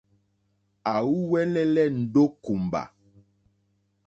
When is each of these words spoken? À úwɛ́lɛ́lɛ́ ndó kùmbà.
À 0.93 0.95
úwɛ́lɛ́lɛ́ 1.15 1.87
ndó 1.99 2.23
kùmbà. 2.43 2.81